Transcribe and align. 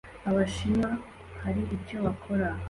Abashinwa 0.29 0.89
hari 1.41 1.61
icyo 1.75 1.97
bakora 2.05 2.47